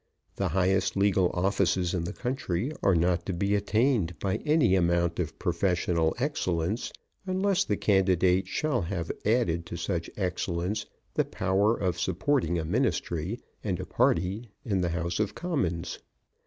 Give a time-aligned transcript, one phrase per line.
[0.35, 5.19] The highest legal offices in the country are not to be attained by any amount
[5.19, 6.91] of professional excellence,
[7.27, 13.39] unless the candidate shall have added to such excellence the power of supporting a Ministry
[13.63, 15.99] and a party in the House of Commons.